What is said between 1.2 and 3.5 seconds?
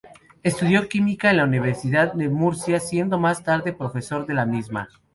en la Universidad de Murcia siendo más